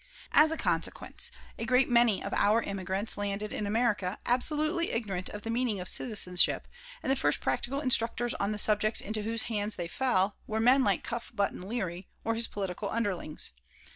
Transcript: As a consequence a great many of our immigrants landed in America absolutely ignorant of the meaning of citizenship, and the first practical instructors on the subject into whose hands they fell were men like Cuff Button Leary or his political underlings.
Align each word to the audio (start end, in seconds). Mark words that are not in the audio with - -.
As 0.31 0.49
a 0.49 0.57
consequence 0.57 1.29
a 1.59 1.65
great 1.65 1.87
many 1.87 2.23
of 2.23 2.33
our 2.33 2.63
immigrants 2.63 3.19
landed 3.19 3.53
in 3.53 3.67
America 3.67 4.17
absolutely 4.25 4.89
ignorant 4.89 5.29
of 5.29 5.43
the 5.43 5.51
meaning 5.51 5.79
of 5.79 5.87
citizenship, 5.87 6.67
and 7.03 7.11
the 7.11 7.15
first 7.15 7.39
practical 7.39 7.79
instructors 7.81 8.33
on 8.33 8.51
the 8.51 8.57
subject 8.57 9.01
into 9.01 9.21
whose 9.21 9.43
hands 9.43 9.75
they 9.75 9.87
fell 9.87 10.37
were 10.47 10.59
men 10.59 10.83
like 10.83 11.03
Cuff 11.03 11.31
Button 11.35 11.61
Leary 11.61 12.07
or 12.23 12.33
his 12.33 12.47
political 12.47 12.89
underlings. 12.89 13.51